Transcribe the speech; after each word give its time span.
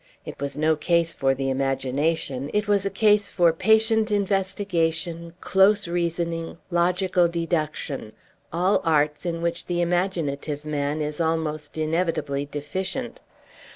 It 0.25 0.41
was 0.41 0.57
no 0.57 0.75
case 0.75 1.13
for 1.13 1.35
the 1.35 1.51
imagination. 1.51 2.49
It 2.55 2.67
was 2.67 2.87
a 2.87 2.89
case 2.89 3.29
for 3.29 3.53
patient 3.53 4.09
investigation, 4.09 5.35
close 5.41 5.87
reasoning, 5.87 6.57
logical 6.71 7.27
deduction, 7.27 8.13
all 8.51 8.81
arts 8.83 9.27
in 9.27 9.43
which 9.43 9.67
the 9.67 9.79
imaginative 9.79 10.65
man 10.65 11.03
is 11.03 11.21
almost 11.21 11.77
inevitably 11.77 12.45
deficient. 12.47 13.19